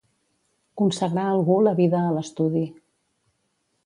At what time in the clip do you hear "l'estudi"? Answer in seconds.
2.15-2.65